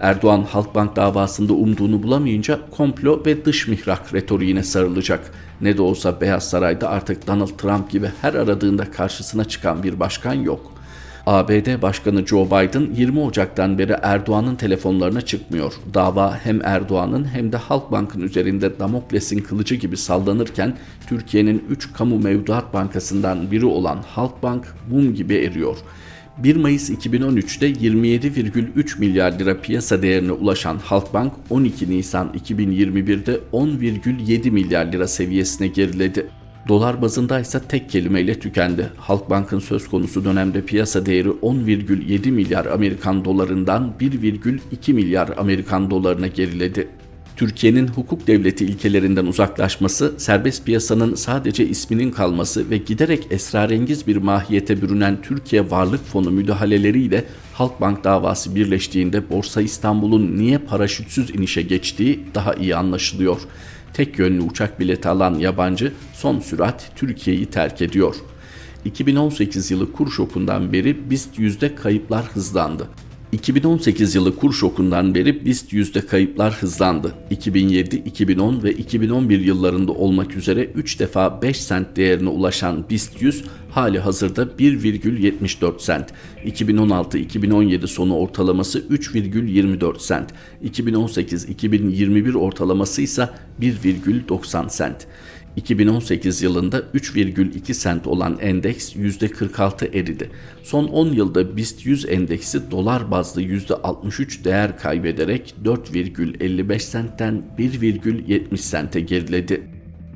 Erdoğan 0.01 0.47
Halkbank 0.51 0.97
davasında 0.97 1.53
umduğunu 1.53 2.03
bulamayınca 2.03 2.59
komplo 2.71 3.23
ve 3.27 3.45
dış 3.45 3.69
mihrak 3.69 4.15
retoriğine 4.15 4.63
sarılacak. 4.63 5.31
Ne 5.61 5.77
de 5.77 5.83
olsa 5.83 6.21
Beyaz 6.21 6.51
Saray'da 6.51 6.89
artık 6.89 7.27
Donald 7.27 7.59
Trump 7.59 7.91
gibi 7.91 8.11
her 8.23 8.35
aradığında 8.35 8.91
karşısına 8.91 9.45
çıkan 9.45 9.83
bir 9.83 10.01
başkan 10.01 10.35
yok. 10.35 10.78
ABD 11.29 11.83
Başkanı 11.83 12.27
Joe 12.27 12.47
Biden 12.47 12.89
20 12.97 13.21
Ocak'tan 13.21 13.79
beri 13.79 13.97
Erdoğan'ın 14.03 14.57
telefonlarına 14.57 15.21
çıkmıyor. 15.21 15.73
Dava 15.95 16.39
hem 16.43 16.61
Erdoğan'ın 16.65 17.25
hem 17.25 17.53
de 17.53 17.57
Halkbank'ın 17.57 18.21
üzerinde 18.21 18.79
Damokles'in 18.79 19.39
kılıcı 19.39 19.75
gibi 19.75 19.97
sallanırken 19.97 20.77
Türkiye'nin 21.07 21.65
3 21.71 21.93
kamu 21.93 22.19
mevduat 22.19 22.75
bankasından 22.75 23.51
biri 23.51 23.67
olan 23.67 23.99
Halkbank 24.07 24.75
mum 24.91 25.15
gibi 25.15 25.35
eriyor. 25.35 25.77
1 26.39 26.57
Mayıs 26.57 26.91
2013'te 26.91 27.71
27,3 27.71 28.99
milyar 28.99 29.39
lira 29.39 29.61
piyasa 29.61 30.03
değerine 30.03 30.33
ulaşan 30.33 30.79
Halkbank 30.79 31.33
12 31.51 31.91
Nisan 31.91 32.33
2021'de 32.49 33.41
10,7 33.53 34.51
milyar 34.51 34.93
lira 34.93 35.09
seviyesine 35.09 35.67
geriledi. 35.67 36.27
Dolar 36.69 37.03
bazında 37.03 37.41
ise 37.41 37.61
tek 37.69 37.91
kelimeyle 37.91 38.41
tükendi. 38.41 38.91
Halkbank'ın 38.97 39.59
söz 39.59 39.89
konusu 39.89 40.25
dönemde 40.25 40.65
piyasa 40.65 41.07
değeri 41.07 41.29
10,7 41.29 42.31
milyar 42.31 42.67
Amerikan 42.67 43.25
dolarından 43.25 43.93
1,2 44.01 44.93
milyar 44.93 45.29
Amerikan 45.39 45.91
dolarına 45.91 46.27
geriledi. 46.27 46.89
Türkiye'nin 47.39 47.89
hukuk 47.89 48.27
devleti 48.27 48.65
ilkelerinden 48.65 49.27
uzaklaşması, 49.27 50.15
serbest 50.17 50.65
piyasanın 50.65 51.15
sadece 51.15 51.67
isminin 51.67 52.11
kalması 52.11 52.71
ve 52.71 52.77
giderek 52.77 53.27
esrarengiz 53.31 54.07
bir 54.07 54.17
mahiyete 54.17 54.83
bürünen 54.83 55.23
Türkiye 55.23 55.71
Varlık 55.71 56.05
Fonu 56.05 56.31
müdahaleleriyle 56.31 57.25
Halkbank 57.53 58.05
davası 58.05 58.55
birleştiğinde 58.55 59.31
Borsa 59.31 59.63
İstanbul'un 59.63 60.37
niye 60.37 60.59
paraşütsüz 60.59 61.31
inişe 61.31 61.63
geçtiği 61.63 62.25
daha 62.35 62.55
iyi 62.55 62.77
anlaşılıyor. 62.77 63.41
Tek 63.95 64.19
yönlü 64.19 64.41
uçak 64.43 64.81
bileti 64.81 65.09
alan 65.09 65.35
yabancı 65.35 65.93
son 66.13 66.41
sürat 66.41 66.91
Türkiye'yi 66.97 67.47
terk 67.47 67.83
ediyor. 67.83 68.17
2018 68.85 69.71
yılı 69.71 69.93
kur 69.93 70.11
şokundan 70.11 70.73
beri 70.73 71.11
BIST 71.11 71.39
yüzde 71.39 71.75
kayıplar 71.75 72.25
hızlandı. 72.25 72.89
2018 73.33 74.15
yılı 74.15 74.37
kur 74.37 74.53
şokundan 74.53 75.15
beri 75.15 75.45
BIST 75.45 75.73
yüzde 75.73 76.01
kayıplar 76.07 76.55
hızlandı. 76.55 77.15
2007, 77.31 77.97
2010 77.97 78.63
ve 78.63 78.73
2011 78.73 79.41
yıllarında 79.41 79.93
olmak 79.93 80.37
üzere 80.37 80.65
3 80.65 81.01
defa 81.01 81.43
5 81.43 81.61
sent 81.61 81.97
değerine 81.97 82.29
ulaşan 82.29 82.91
BIST 82.91 83.23
100 83.23 83.45
hali 83.71 83.99
hazırda 83.99 84.43
1,74 84.43 85.79
sent. 85.79 86.13
2016-2017 86.47 87.87
sonu 87.87 88.17
ortalaması 88.17 88.79
3,24 88.79 89.99
sent. 89.99 90.31
2018-2021 90.65 92.37
ortalaması 92.37 93.03
ise 93.03 93.29
1,90 93.61 94.71
sent. 94.71 95.07
2018 95.59 96.43
yılında 96.43 96.79
3,2 96.79 97.75
sent 97.75 98.07
olan 98.07 98.39
endeks 98.41 98.97
%46 98.97 99.97
eridi. 99.97 100.31
Son 100.63 100.85
10 100.85 101.13
yılda 101.13 101.57
BIST 101.57 101.87
100 101.87 102.07
endeksi 102.09 102.71
dolar 102.71 103.11
bazlı 103.11 103.43
%63 103.43 104.45
değer 104.45 104.79
kaybederek 104.79 105.55
4,55 105.65 106.79
sentten 106.79 107.43
1,70 107.59 108.57
sente 108.57 109.01
geriledi. 109.01 109.63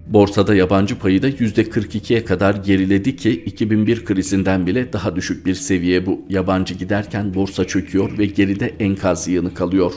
Borsada 0.06 0.54
yabancı 0.54 0.98
payı 0.98 1.22
da 1.22 1.28
%42'ye 1.28 2.24
kadar 2.24 2.54
geriledi 2.54 3.16
ki 3.16 3.30
2001 3.30 4.04
krizinden 4.04 4.66
bile 4.66 4.92
daha 4.92 5.16
düşük 5.16 5.46
bir 5.46 5.54
seviye 5.54 6.06
bu. 6.06 6.20
Yabancı 6.28 6.74
giderken 6.74 7.34
borsa 7.34 7.64
çöküyor 7.64 8.18
ve 8.18 8.26
geride 8.26 8.74
enkaz 8.80 9.28
yığını 9.28 9.54
kalıyor. 9.54 9.92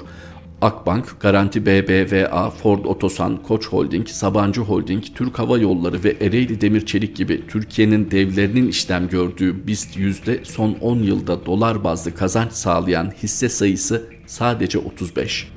Akbank, 0.61 1.19
Garanti 1.19 1.65
BBVA, 1.65 2.49
Ford 2.49 2.85
Otosan, 2.85 3.43
Koç 3.43 3.67
Holding, 3.67 4.07
Sabancı 4.07 4.61
Holding, 4.61 5.03
Türk 5.15 5.39
Hava 5.39 5.57
Yolları 5.57 6.03
ve 6.03 6.15
Ereğli 6.21 6.61
Demir 6.61 6.85
Çelik 6.85 7.15
gibi 7.15 7.47
Türkiye'nin 7.47 8.11
devlerinin 8.11 8.67
işlem 8.67 9.09
gördüğü 9.09 9.67
BIST 9.67 9.97
yüzde 9.97 10.39
son 10.43 10.73
10 10.81 10.99
yılda 10.99 11.45
dolar 11.45 11.83
bazlı 11.83 12.15
kazanç 12.15 12.51
sağlayan 12.51 13.13
hisse 13.23 13.49
sayısı 13.49 14.03
sadece 14.27 14.77
35. 14.77 15.47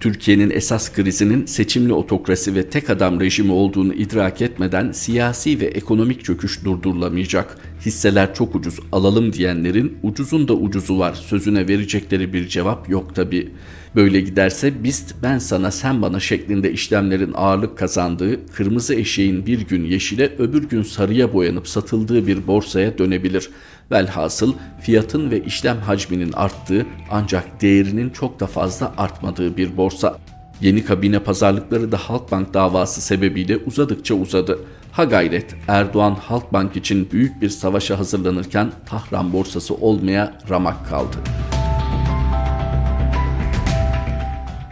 Türkiye'nin 0.00 0.50
esas 0.50 0.92
krizinin 0.92 1.46
seçimli 1.46 1.92
otokrasi 1.92 2.54
ve 2.54 2.70
tek 2.70 2.90
adam 2.90 3.20
rejimi 3.20 3.52
olduğunu 3.52 3.94
idrak 3.94 4.42
etmeden 4.42 4.92
siyasi 4.92 5.60
ve 5.60 5.64
ekonomik 5.64 6.24
çöküş 6.24 6.64
durdurulamayacak. 6.64 7.58
Hisseler 7.86 8.34
çok 8.34 8.54
ucuz 8.54 8.80
alalım 8.92 9.32
diyenlerin 9.32 9.98
ucuzun 10.02 10.48
da 10.48 10.54
ucuzu 10.54 10.98
var 10.98 11.14
sözüne 11.14 11.68
verecekleri 11.68 12.32
bir 12.32 12.48
cevap 12.48 12.88
yok 12.88 13.14
tabi. 13.14 13.50
Böyle 13.96 14.20
giderse 14.20 14.84
BIST 14.84 15.14
ben 15.22 15.38
sana 15.38 15.70
sen 15.70 16.02
bana 16.02 16.20
şeklinde 16.20 16.72
işlemlerin 16.72 17.32
ağırlık 17.34 17.78
kazandığı 17.78 18.46
kırmızı 18.46 18.94
eşeğin 18.94 19.46
bir 19.46 19.60
gün 19.60 19.84
yeşile 19.84 20.32
öbür 20.38 20.68
gün 20.68 20.82
sarıya 20.82 21.32
boyanıp 21.32 21.68
satıldığı 21.68 22.26
bir 22.26 22.46
borsaya 22.46 22.98
dönebilir. 22.98 23.50
Velhasıl 23.90 24.54
fiyatın 24.80 25.30
ve 25.30 25.44
işlem 25.44 25.78
hacminin 25.78 26.32
arttığı 26.32 26.86
ancak 27.10 27.62
değerinin 27.62 28.10
çok 28.10 28.40
da 28.40 28.46
fazla 28.46 28.94
artmadığı 28.96 29.56
bir 29.56 29.76
borsa. 29.76 30.18
Yeni 30.60 30.84
kabine 30.84 31.18
pazarlıkları 31.18 31.92
da 31.92 31.96
Halkbank 31.96 32.54
davası 32.54 33.00
sebebiyle 33.00 33.56
uzadıkça 33.56 34.14
uzadı. 34.14 34.58
Ha 34.92 35.04
gayret 35.04 35.54
Erdoğan 35.68 36.14
Halkbank 36.14 36.76
için 36.76 37.08
büyük 37.12 37.42
bir 37.42 37.48
savaşa 37.48 37.98
hazırlanırken 37.98 38.72
Tahran 38.86 39.32
borsası 39.32 39.74
olmaya 39.74 40.40
ramak 40.50 40.88
kaldı. 40.88 41.16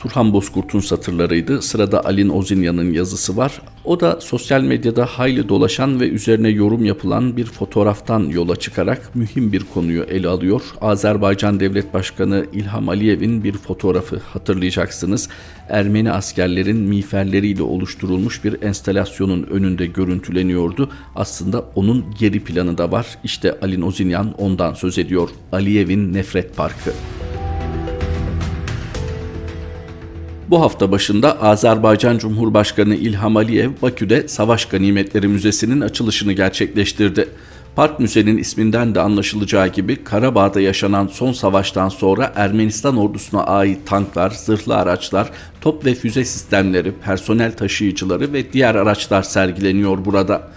Turhan 0.02 0.32
Bozkurt'un 0.32 0.80
satırlarıydı. 0.80 1.62
Sırada 1.62 2.04
Alin 2.04 2.28
Ozinya'nın 2.28 2.92
yazısı 2.92 3.36
var. 3.36 3.62
O 3.84 4.00
da 4.00 4.20
sosyal 4.20 4.62
medyada 4.62 5.06
hayli 5.06 5.48
dolaşan 5.48 6.00
ve 6.00 6.08
üzerine 6.08 6.48
yorum 6.48 6.84
yapılan 6.84 7.36
bir 7.36 7.44
fotoğraftan 7.44 8.20
yola 8.20 8.56
çıkarak 8.56 9.14
mühim 9.14 9.52
bir 9.52 9.64
konuyu 9.74 10.02
ele 10.02 10.28
alıyor. 10.28 10.62
Azerbaycan 10.80 11.60
Devlet 11.60 11.94
Başkanı 11.94 12.46
İlham 12.52 12.88
Aliyev'in 12.88 13.44
bir 13.44 13.52
fotoğrafı 13.52 14.20
hatırlayacaksınız. 14.32 15.28
Ermeni 15.68 16.12
askerlerin 16.12 16.78
miğferleriyle 16.78 17.62
oluşturulmuş 17.62 18.44
bir 18.44 18.62
enstalasyonun 18.62 19.42
önünde 19.42 19.86
görüntüleniyordu. 19.86 20.90
Aslında 21.14 21.64
onun 21.74 22.04
geri 22.18 22.44
planı 22.44 22.78
da 22.78 22.92
var. 22.92 23.06
İşte 23.24 23.58
Alin 23.60 23.82
Ozinyan 23.82 24.34
ondan 24.38 24.74
söz 24.74 24.98
ediyor. 24.98 25.28
Aliyev'in 25.52 26.14
Nefret 26.14 26.56
Parkı. 26.56 26.92
Bu 30.52 30.60
hafta 30.60 30.92
başında 30.92 31.42
Azerbaycan 31.42 32.18
Cumhurbaşkanı 32.18 32.94
İlham 32.94 33.36
Aliyev 33.36 33.70
Bakü'de 33.82 34.28
Savaş 34.28 34.64
Ganimetleri 34.64 35.28
Müzesi'nin 35.28 35.80
açılışını 35.80 36.32
gerçekleştirdi. 36.32 37.28
Park 37.76 38.00
Müze'nin 38.00 38.38
isminden 38.38 38.94
de 38.94 39.00
anlaşılacağı 39.00 39.68
gibi 39.68 40.04
Karabağ'da 40.04 40.60
yaşanan 40.60 41.06
son 41.06 41.32
savaştan 41.32 41.88
sonra 41.88 42.32
Ermenistan 42.36 42.96
ordusuna 42.96 43.44
ait 43.44 43.86
tanklar, 43.86 44.30
zırhlı 44.30 44.76
araçlar, 44.76 45.30
top 45.60 45.84
ve 45.84 45.94
füze 45.94 46.24
sistemleri, 46.24 46.92
personel 46.92 47.56
taşıyıcıları 47.56 48.32
ve 48.32 48.52
diğer 48.52 48.74
araçlar 48.74 49.22
sergileniyor 49.22 50.04
burada. 50.04 50.48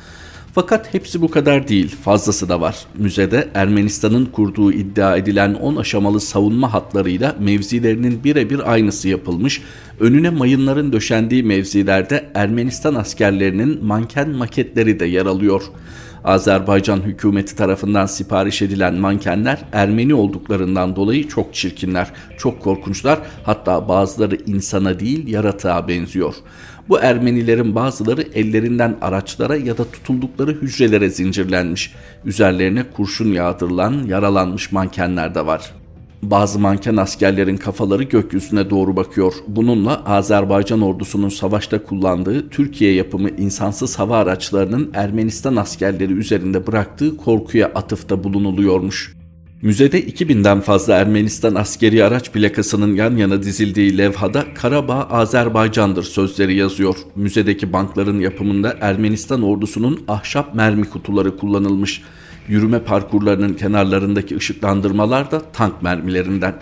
Fakat 0.55 0.93
hepsi 0.93 1.21
bu 1.21 1.29
kadar 1.29 1.67
değil, 1.67 1.95
fazlası 2.03 2.49
da 2.49 2.61
var. 2.61 2.77
Müzede 2.97 3.49
Ermenistan'ın 3.53 4.25
kurduğu 4.25 4.71
iddia 4.71 5.17
edilen 5.17 5.53
10 5.53 5.75
aşamalı 5.75 6.21
savunma 6.21 6.73
hatlarıyla 6.73 7.35
mevzilerinin 7.39 8.23
birebir 8.23 8.71
aynısı 8.71 9.09
yapılmış, 9.09 9.61
önüne 9.99 10.29
mayınların 10.29 10.93
döşendiği 10.93 11.43
mevzilerde 11.43 12.29
Ermenistan 12.33 12.95
askerlerinin 12.95 13.85
manken 13.85 14.29
maketleri 14.29 14.99
de 14.99 15.05
yer 15.05 15.25
alıyor. 15.25 15.61
Azerbaycan 16.23 17.01
hükümeti 17.01 17.55
tarafından 17.55 18.05
sipariş 18.05 18.61
edilen 18.61 18.95
mankenler 18.95 19.59
Ermeni 19.71 20.13
olduklarından 20.13 20.95
dolayı 20.95 21.27
çok 21.27 21.53
çirkinler, 21.53 22.11
çok 22.37 22.61
korkunçlar 22.61 23.19
hatta 23.43 23.89
bazıları 23.89 24.35
insana 24.35 24.99
değil 24.99 25.27
yaratığa 25.27 25.87
benziyor. 25.87 26.35
Bu 26.89 26.99
Ermenilerin 26.99 27.75
bazıları 27.75 28.21
ellerinden 28.21 28.97
araçlara 29.01 29.55
ya 29.55 29.77
da 29.77 29.91
tutuldukları 29.91 30.51
hücrelere 30.51 31.09
zincirlenmiş. 31.09 31.93
Üzerlerine 32.25 32.83
kurşun 32.95 33.33
yağdırılan 33.33 34.03
yaralanmış 34.07 34.71
mankenler 34.71 35.35
de 35.35 35.45
var. 35.45 35.71
Bazı 36.21 36.59
manken 36.59 36.95
askerlerin 36.95 37.57
kafaları 37.57 38.03
gökyüzüne 38.03 38.69
doğru 38.69 38.95
bakıyor. 38.95 39.33
Bununla 39.47 40.05
Azerbaycan 40.05 40.81
ordusunun 40.81 41.29
savaşta 41.29 41.83
kullandığı 41.83 42.49
Türkiye 42.49 42.93
yapımı 42.93 43.29
insansız 43.29 43.99
hava 43.99 44.17
araçlarının 44.17 44.91
Ermenistan 44.93 45.55
askerleri 45.55 46.13
üzerinde 46.13 46.67
bıraktığı 46.67 47.17
korkuya 47.17 47.67
atıfta 47.67 48.23
bulunuluyormuş. 48.23 49.15
Müzede 49.65 50.03
2000'den 50.03 50.61
fazla 50.61 50.95
Ermenistan 50.95 51.55
askeri 51.55 52.03
araç 52.03 52.31
plakasının 52.31 52.95
yan 52.95 53.15
yana 53.17 53.43
dizildiği 53.43 53.97
levhada 53.97 54.53
Karabağ 54.53 55.03
Azerbaycan'dır 55.03 56.03
sözleri 56.03 56.55
yazıyor. 56.55 56.95
Müzedeki 57.15 57.73
bankların 57.73 58.19
yapımında 58.19 58.77
Ermenistan 58.81 59.41
ordusunun 59.41 60.03
ahşap 60.07 60.55
mermi 60.55 60.89
kutuları 60.89 61.37
kullanılmış. 61.37 62.01
Yürüme 62.47 62.79
parkurlarının 62.79 63.53
kenarlarındaki 63.53 64.35
ışıklandırmalar 64.37 65.31
da 65.31 65.51
tank 65.51 65.81
mermilerinden. 65.81 66.55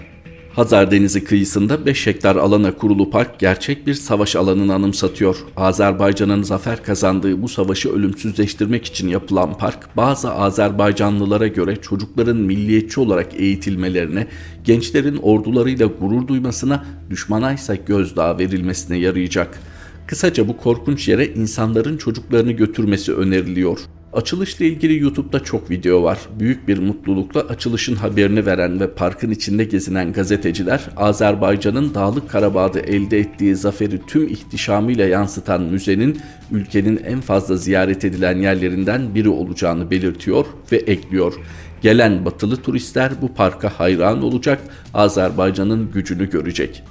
Hazar 0.56 0.92
Denizi 0.92 1.24
kıyısında 1.24 1.86
5 1.86 2.08
hektar 2.08 2.36
alana 2.36 2.76
kurulu 2.76 3.10
park 3.10 3.40
gerçek 3.40 3.88
bir 3.88 3.94
savaş 3.94 4.36
alanını 4.36 4.74
anımsatıyor. 4.74 5.36
Azerbaycan'ın 5.58 6.44
zafer 6.44 6.84
kazandığı 6.84 7.42
bu 7.42 7.48
savaşı 7.48 7.94
ölümsüzleştirmek 7.94 8.86
için 8.86 9.08
yapılan 9.08 9.58
park 9.58 9.98
bazı 9.98 10.32
Azerbaycanlılara 10.34 11.48
göre 11.48 11.76
çocukların 11.76 12.38
milliyetçi 12.38 13.00
olarak 13.00 13.40
eğitilmelerine, 13.40 14.28
gençlerin 14.64 15.18
ordularıyla 15.18 15.86
gurur 15.86 16.28
duymasına, 16.28 16.86
düşmana 17.10 17.54
ise 17.54 17.80
gözdağı 17.86 18.40
verilmesine 18.40 18.98
yarayacak. 18.98 19.60
Kısaca 20.08 20.48
bu 20.48 20.58
korkunç 20.58 21.08
yere 21.08 21.28
insanların 21.28 21.98
çocuklarını 21.98 22.52
götürmesi 22.52 23.14
öneriliyor. 23.14 23.80
Açılışla 24.14 24.66
ilgili 24.66 25.00
YouTube'da 25.00 25.40
çok 25.40 25.70
video 25.70 26.04
var. 26.04 26.20
Büyük 26.40 26.68
bir 26.68 26.78
mutlulukla 26.78 27.42
açılışın 27.42 27.96
haberini 27.96 28.46
veren 28.46 28.80
ve 28.80 28.94
parkın 28.94 29.32
içinde 29.32 29.64
gezinen 29.64 30.14
gazeteciler 30.14 30.90
Azerbaycan'ın 30.98 31.94
Dağlık 31.94 32.30
Karabağ'da 32.30 32.80
elde 32.80 33.20
ettiği 33.20 33.56
zaferi 33.56 34.06
tüm 34.08 34.28
ihtişamıyla 34.28 35.06
yansıtan 35.06 35.62
müzenin 35.62 36.20
ülkenin 36.52 36.98
en 36.98 37.22
fazla 37.22 37.58
ziyaret 37.58 38.06
edilen 38.06 38.38
yerlerinden 38.38 39.16
biri 39.16 39.30
olacağını 39.30 39.92
belirtiyor 39.92 40.46
ve 40.72 40.78
ekliyor. 40.78 41.34
Gelen 41.82 42.26
batılı 42.26 42.58
turistler 42.58 43.12
bu 43.22 43.34
parka 43.34 43.80
hayran 43.80 44.24
olacak, 44.24 44.60
Azerbaycan'ın 44.94 45.92
gücünü 45.92 46.30
görecek. 46.30 46.84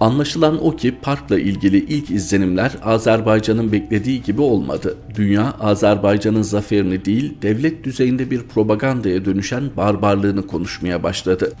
Anlaşılan 0.00 0.64
o 0.66 0.76
ki 0.76 0.94
parkla 1.02 1.38
ilgili 1.38 1.78
ilk 1.78 2.10
izlenimler 2.10 2.72
Azerbaycan'ın 2.82 3.72
beklediği 3.72 4.22
gibi 4.22 4.40
olmadı. 4.40 4.96
Dünya 5.14 5.54
Azerbaycan'ın 5.60 6.42
zaferini 6.42 7.04
değil, 7.04 7.34
devlet 7.42 7.84
düzeyinde 7.84 8.30
bir 8.30 8.42
propagandaya 8.42 9.24
dönüşen 9.24 9.70
barbarlığını 9.76 10.46
konuşmaya 10.46 11.02
başladı. 11.02 11.52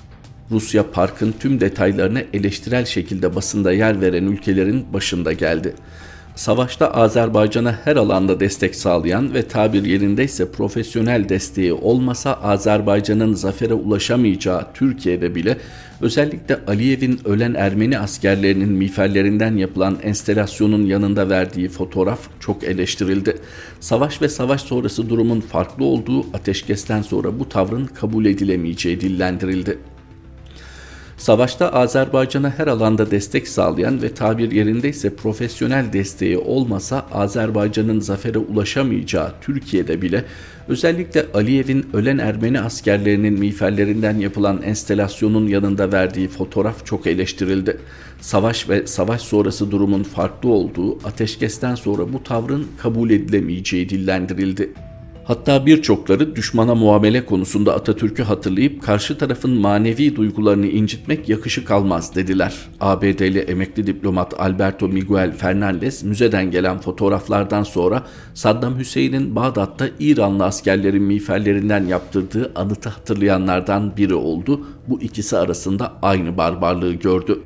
Rusya 0.50 0.90
parkın 0.90 1.34
tüm 1.40 1.60
detaylarını 1.60 2.24
eleştirel 2.32 2.84
şekilde 2.84 3.34
basında 3.34 3.72
yer 3.72 4.00
veren 4.00 4.24
ülkelerin 4.24 4.86
başında 4.92 5.32
geldi. 5.32 5.74
Savaşta 6.36 6.90
Azerbaycan'a 6.90 7.78
her 7.84 7.96
alanda 7.96 8.40
destek 8.40 8.74
sağlayan 8.74 9.34
ve 9.34 9.48
tabir 9.48 9.84
yerindeyse 9.84 10.50
profesyonel 10.50 11.28
desteği 11.28 11.72
olmasa 11.72 12.34
Azerbaycan'ın 12.34 13.34
zafere 13.34 13.74
ulaşamayacağı 13.74 14.66
Türkiye'de 14.74 15.34
bile 15.34 15.56
özellikle 16.00 16.60
Aliyev'in 16.66 17.20
ölen 17.24 17.54
Ermeni 17.54 17.98
askerlerinin 17.98 18.68
miğferlerinden 18.68 19.56
yapılan 19.56 19.98
enstelasyonun 20.02 20.86
yanında 20.86 21.30
verdiği 21.30 21.68
fotoğraf 21.68 22.20
çok 22.40 22.64
eleştirildi. 22.64 23.38
Savaş 23.80 24.22
ve 24.22 24.28
savaş 24.28 24.62
sonrası 24.62 25.08
durumun 25.08 25.40
farklı 25.40 25.84
olduğu 25.84 26.20
ateşkesten 26.20 27.02
sonra 27.02 27.38
bu 27.38 27.48
tavrın 27.48 27.86
kabul 27.86 28.24
edilemeyeceği 28.24 29.00
dillendirildi. 29.00 29.78
Savaşta 31.26 31.68
Azerbaycan'a 31.68 32.50
her 32.58 32.66
alanda 32.66 33.10
destek 33.10 33.48
sağlayan 33.48 34.02
ve 34.02 34.14
tabir 34.14 34.50
yerindeyse 34.52 35.16
profesyonel 35.16 35.92
desteği 35.92 36.38
olmasa 36.38 37.06
Azerbaycan'ın 37.12 38.00
zafere 38.00 38.38
ulaşamayacağı 38.38 39.32
Türkiye'de 39.40 40.02
bile 40.02 40.24
özellikle 40.68 41.26
Aliyev'in 41.34 41.86
ölen 41.92 42.18
Ermeni 42.18 42.60
askerlerinin 42.60 43.38
miğferlerinden 43.38 44.18
yapılan 44.18 44.62
enstelasyonun 44.62 45.46
yanında 45.46 45.92
verdiği 45.92 46.28
fotoğraf 46.28 46.86
çok 46.86 47.06
eleştirildi. 47.06 47.76
Savaş 48.20 48.68
ve 48.68 48.86
savaş 48.86 49.22
sonrası 49.22 49.70
durumun 49.70 50.02
farklı 50.02 50.48
olduğu 50.48 51.06
ateşkesten 51.06 51.74
sonra 51.74 52.12
bu 52.12 52.22
tavrın 52.22 52.66
kabul 52.78 53.10
edilemeyeceği 53.10 53.88
dillendirildi. 53.88 54.72
Hatta 55.26 55.66
birçokları 55.66 56.36
düşmana 56.36 56.74
muamele 56.74 57.24
konusunda 57.24 57.74
Atatürk'ü 57.74 58.22
hatırlayıp 58.22 58.82
karşı 58.82 59.18
tarafın 59.18 59.50
manevi 59.50 60.16
duygularını 60.16 60.66
incitmek 60.66 61.28
yakışık 61.28 61.70
almaz 61.70 62.14
dediler. 62.14 62.54
ABD'li 62.80 63.38
emekli 63.38 63.86
diplomat 63.86 64.40
Alberto 64.40 64.88
Miguel 64.88 65.32
Fernandez 65.32 66.02
müzeden 66.02 66.50
gelen 66.50 66.78
fotoğraflardan 66.78 67.62
sonra 67.62 68.02
Saddam 68.34 68.78
Hüseyin'in 68.78 69.36
Bağdat'ta 69.36 69.88
İranlı 70.00 70.44
askerlerin 70.44 71.02
miğferlerinden 71.02 71.86
yaptırdığı 71.86 72.52
anıtı 72.54 72.88
hatırlayanlardan 72.88 73.96
biri 73.96 74.14
oldu. 74.14 74.66
Bu 74.88 75.00
ikisi 75.00 75.38
arasında 75.38 75.92
aynı 76.02 76.36
barbarlığı 76.36 76.92
gördü. 76.92 77.42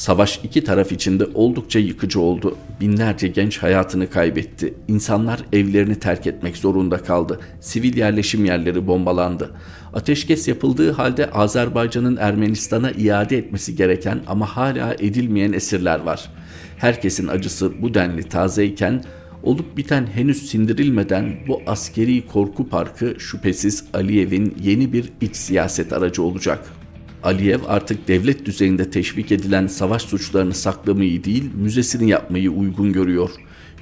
Savaş 0.00 0.40
iki 0.44 0.64
taraf 0.64 0.92
içinde 0.92 1.24
oldukça 1.34 1.78
yıkıcı 1.78 2.20
oldu. 2.20 2.56
Binlerce 2.80 3.28
genç 3.28 3.58
hayatını 3.58 4.10
kaybetti. 4.10 4.74
İnsanlar 4.88 5.40
evlerini 5.52 5.98
terk 5.98 6.26
etmek 6.26 6.56
zorunda 6.56 6.98
kaldı. 6.98 7.40
Sivil 7.60 7.96
yerleşim 7.96 8.44
yerleri 8.44 8.86
bombalandı. 8.86 9.50
Ateşkes 9.94 10.48
yapıldığı 10.48 10.92
halde 10.92 11.30
Azerbaycan'ın 11.30 12.16
Ermenistan'a 12.16 12.90
iade 12.90 13.38
etmesi 13.38 13.76
gereken 13.76 14.20
ama 14.26 14.46
hala 14.46 14.94
edilmeyen 14.94 15.52
esirler 15.52 16.00
var. 16.00 16.30
Herkesin 16.76 17.28
acısı 17.28 17.82
bu 17.82 17.94
denli 17.94 18.22
tazeyken 18.22 19.04
olup 19.42 19.76
biten 19.76 20.06
henüz 20.06 20.50
sindirilmeden 20.50 21.36
bu 21.48 21.62
askeri 21.66 22.26
korku 22.26 22.68
parkı 22.68 23.14
şüphesiz 23.18 23.84
Aliyev'in 23.94 24.56
yeni 24.62 24.92
bir 24.92 25.12
iç 25.20 25.36
siyaset 25.36 25.92
aracı 25.92 26.22
olacak.'' 26.22 26.79
Aliyev 27.24 27.60
artık 27.68 28.08
devlet 28.08 28.46
düzeyinde 28.46 28.90
teşvik 28.90 29.32
edilen 29.32 29.66
savaş 29.66 30.02
suçlarını 30.02 30.54
saklamayı 30.54 31.24
değil, 31.24 31.44
müzesini 31.54 32.10
yapmayı 32.10 32.50
uygun 32.50 32.92
görüyor. 32.92 33.30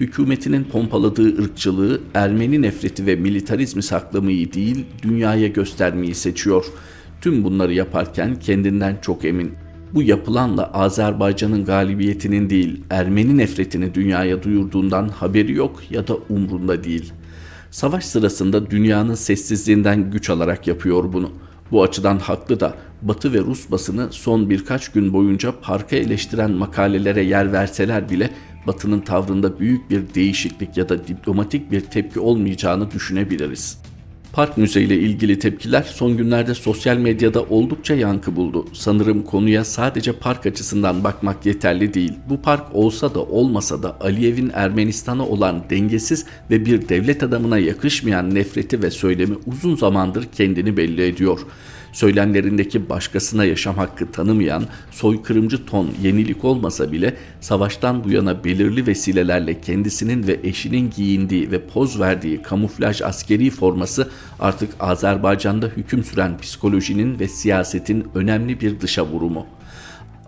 Hükümetinin 0.00 0.64
pompaladığı 0.64 1.42
ırkçılığı, 1.42 2.00
Ermeni 2.14 2.62
nefreti 2.62 3.06
ve 3.06 3.16
militarizmi 3.16 3.82
saklamayı 3.82 4.52
değil, 4.52 4.84
dünyaya 5.02 5.48
göstermeyi 5.48 6.14
seçiyor. 6.14 6.64
Tüm 7.20 7.44
bunları 7.44 7.74
yaparken 7.74 8.40
kendinden 8.40 8.98
çok 9.02 9.24
emin. 9.24 9.52
Bu 9.94 10.02
yapılanla 10.02 10.72
Azerbaycan'ın 10.72 11.64
galibiyetinin 11.64 12.50
değil, 12.50 12.80
Ermeni 12.90 13.38
nefretini 13.38 13.94
dünyaya 13.94 14.42
duyurduğundan 14.42 15.08
haberi 15.08 15.52
yok 15.52 15.82
ya 15.90 16.08
da 16.08 16.16
umrunda 16.28 16.84
değil. 16.84 17.12
Savaş 17.70 18.04
sırasında 18.04 18.70
dünyanın 18.70 19.14
sessizliğinden 19.14 20.10
güç 20.10 20.30
alarak 20.30 20.66
yapıyor 20.66 21.12
bunu.'' 21.12 21.47
Bu 21.72 21.82
açıdan 21.82 22.18
haklı 22.18 22.60
da 22.60 22.74
Batı 23.02 23.32
ve 23.32 23.38
Rus 23.38 23.70
basını 23.70 24.12
son 24.12 24.50
birkaç 24.50 24.88
gün 24.88 25.12
boyunca 25.12 25.52
parka 25.62 25.96
eleştiren 25.96 26.50
makalelere 26.50 27.22
yer 27.22 27.52
verseler 27.52 28.10
bile 28.10 28.30
Batı'nın 28.66 29.00
tavrında 29.00 29.60
büyük 29.60 29.90
bir 29.90 30.14
değişiklik 30.14 30.76
ya 30.76 30.88
da 30.88 31.08
diplomatik 31.08 31.72
bir 31.72 31.80
tepki 31.80 32.20
olmayacağını 32.20 32.90
düşünebiliriz. 32.90 33.78
Park 34.38 34.58
Müze 34.58 34.82
ile 34.82 34.96
ilgili 34.96 35.38
tepkiler 35.38 35.82
son 35.82 36.16
günlerde 36.16 36.54
sosyal 36.54 36.96
medyada 36.96 37.42
oldukça 37.42 37.94
yankı 37.94 38.36
buldu. 38.36 38.66
Sanırım 38.72 39.22
konuya 39.22 39.64
sadece 39.64 40.12
park 40.12 40.46
açısından 40.46 41.04
bakmak 41.04 41.46
yeterli 41.46 41.94
değil. 41.94 42.12
Bu 42.28 42.42
park 42.42 42.64
olsa 42.72 43.14
da 43.14 43.22
olmasa 43.22 43.82
da 43.82 43.96
Aliyev'in 44.00 44.50
Ermenistan'a 44.54 45.26
olan 45.26 45.62
dengesiz 45.70 46.26
ve 46.50 46.66
bir 46.66 46.88
devlet 46.88 47.22
adamına 47.22 47.58
yakışmayan 47.58 48.34
nefreti 48.34 48.82
ve 48.82 48.90
söylemi 48.90 49.36
uzun 49.46 49.76
zamandır 49.76 50.24
kendini 50.36 50.76
belli 50.76 51.02
ediyor 51.02 51.40
söylemlerindeki 51.92 52.88
başkasına 52.88 53.44
yaşam 53.44 53.76
hakkı 53.76 54.12
tanımayan 54.12 54.64
soykırımcı 54.90 55.66
ton 55.66 55.90
yenilik 56.02 56.44
olmasa 56.44 56.92
bile 56.92 57.16
savaştan 57.40 58.04
bu 58.04 58.10
yana 58.10 58.44
belirli 58.44 58.86
vesilelerle 58.86 59.60
kendisinin 59.60 60.26
ve 60.26 60.40
eşinin 60.44 60.90
giyindiği 60.96 61.50
ve 61.50 61.66
poz 61.66 62.00
verdiği 62.00 62.42
kamuflaj 62.42 63.02
askeri 63.02 63.50
forması 63.50 64.08
artık 64.40 64.70
Azerbaycan'da 64.80 65.66
hüküm 65.66 66.04
süren 66.04 66.38
psikolojinin 66.38 67.18
ve 67.18 67.28
siyasetin 67.28 68.06
önemli 68.14 68.60
bir 68.60 68.80
dışa 68.80 69.06
vurumu. 69.06 69.46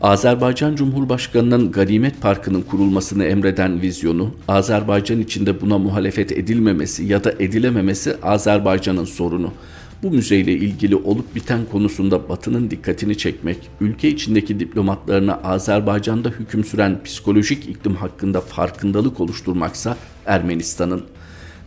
Azerbaycan 0.03 0.77
Cumhurbaşkanı'nın 0.77 1.73
Ganimet 1.73 2.21
Parkı'nın 2.21 2.63
kurulmasını 2.63 3.25
emreden 3.25 3.83
vizyonu, 3.83 4.35
Azerbaycan 4.49 5.21
içinde 5.21 5.61
buna 5.61 5.79
muhalefet 5.79 6.33
edilmemesi 6.33 7.05
ya 7.05 7.25
da 7.25 7.33
edilememesi 7.33 8.17
Azerbaycan'ın 8.23 9.05
sorunu. 9.05 9.53
Bu 10.03 10.11
müzeyle 10.11 10.53
ilgili 10.53 10.97
olup 10.97 11.35
biten 11.35 11.61
konusunda 11.73 12.29
Batı'nın 12.29 12.71
dikkatini 12.71 13.19
çekmek, 13.19 13.59
ülke 13.81 14.09
içindeki 14.09 14.61
diplomatlarına 14.61 15.35
Azerbaycan'da 15.35 16.29
hüküm 16.29 16.65
süren 16.65 17.03
psikolojik 17.05 17.69
iklim 17.69 17.95
hakkında 17.95 18.41
farkındalık 18.41 19.21
oluşturmaksa 19.21 19.97
Ermenistan'ın. 20.27 21.05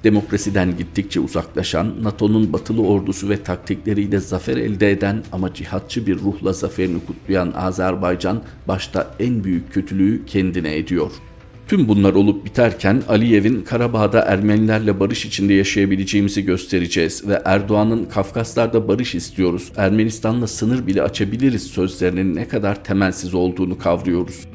Demokrasiden 0.04 0.78
gittikçe 0.78 1.20
uzaklaşan, 1.20 2.04
NATO'nun 2.04 2.54
batılı 2.54 2.82
ordusu 2.88 3.30
ve 3.30 3.44
taktikleriyle 3.44 4.20
zafer 4.20 4.58
elde 4.58 4.92
eden 4.92 5.24
ama 5.32 5.54
cihatçı 5.54 6.08
bir 6.08 6.20
ruhla 6.20 6.54
zaferini 6.54 7.06
kutlayan 7.06 7.54
Azerbaycan 7.56 8.42
başta 8.68 9.16
en 9.20 9.44
büyük 9.44 9.74
kötülüğü 9.74 10.26
kendine 10.26 10.78
ediyor.'' 10.78 11.33
Tüm 11.68 11.88
bunlar 11.88 12.14
olup 12.14 12.46
biterken 12.46 13.04
Aliyev'in 13.08 13.62
Karabağ'da 13.62 14.20
Ermenilerle 14.20 15.00
barış 15.00 15.26
içinde 15.26 15.54
yaşayabileceğimizi 15.54 16.46
göstereceğiz 16.46 17.28
ve 17.28 17.42
Erdoğan'ın 17.46 18.06
Kafkaslar'da 18.06 18.88
barış 18.88 19.16
istiyoruz, 19.16 19.72
Ermenistan'la 19.78 20.48
sınır 20.48 20.88
bile 20.88 21.02
açabiliriz 21.02 21.64
sözlerinin 21.64 22.36
ne 22.36 22.48
kadar 22.48 22.84
temelsiz 22.84 23.34
olduğunu 23.34 23.78
kavruyoruz. 23.78 24.46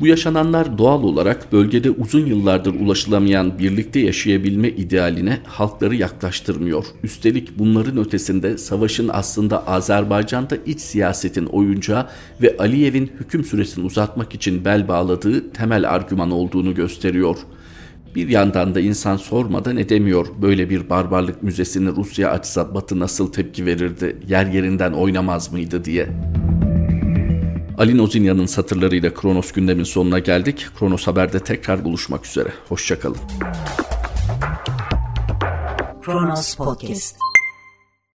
Bu 0.00 0.06
yaşananlar 0.06 0.78
doğal 0.78 1.02
olarak 1.02 1.52
bölgede 1.52 1.90
uzun 1.90 2.26
yıllardır 2.26 2.74
ulaşılamayan 2.74 3.58
birlikte 3.58 4.00
yaşayabilme 4.00 4.68
idealine 4.68 5.38
halkları 5.46 5.96
yaklaştırmıyor. 5.96 6.84
Üstelik 7.02 7.58
bunların 7.58 7.98
ötesinde 7.98 8.58
savaşın 8.58 9.10
aslında 9.12 9.66
Azerbaycan'da 9.66 10.56
iç 10.66 10.80
siyasetin 10.80 11.46
oyuncağı 11.46 12.06
ve 12.42 12.56
Aliyev'in 12.58 13.10
hüküm 13.20 13.44
süresini 13.44 13.84
uzatmak 13.84 14.34
için 14.34 14.64
bel 14.64 14.88
bağladığı 14.88 15.52
temel 15.52 15.90
argüman 15.90 16.30
olduğunu 16.30 16.74
gösteriyor. 16.74 17.36
Bir 18.14 18.28
yandan 18.28 18.74
da 18.74 18.80
insan 18.80 19.16
sormadan 19.16 19.76
edemiyor 19.76 20.26
böyle 20.42 20.70
bir 20.70 20.90
barbarlık 20.90 21.42
müzesini 21.42 21.88
Rusya 21.88 22.30
açsa 22.30 22.74
Batı 22.74 22.98
nasıl 22.98 23.32
tepki 23.32 23.66
verirdi, 23.66 24.16
yer 24.28 24.46
yerinden 24.46 24.92
oynamaz 24.92 25.52
mıydı 25.52 25.84
diye. 25.84 26.08
Ali 27.78 27.96
Nozinya'nın 27.98 28.46
satırlarıyla 28.46 29.14
Kronos 29.14 29.52
gündemin 29.52 29.84
sonuna 29.84 30.18
geldik. 30.18 30.66
Kronos 30.78 31.06
Haber'de 31.06 31.40
tekrar 31.40 31.84
buluşmak 31.84 32.26
üzere. 32.26 32.52
Hoşçakalın. 32.68 33.16
Kronos 36.02 36.54
Podcast 36.54 37.16